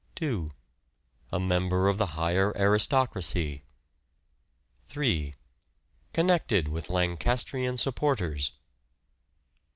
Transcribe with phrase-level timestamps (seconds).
[0.15, 0.49] 2.
[1.31, 3.61] A member of the higher aristocracy.
[4.85, 5.35] 3.
[6.11, 8.53] Connected with Lancastrian supporters.